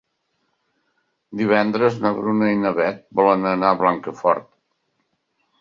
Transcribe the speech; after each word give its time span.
Divendres 1.41 1.99
na 2.05 2.13
Bruna 2.21 2.49
i 2.53 2.57
na 2.63 2.73
Beth 2.81 3.05
volen 3.21 3.47
anar 3.53 3.71
a 3.75 3.79
Blancafort. 3.83 4.53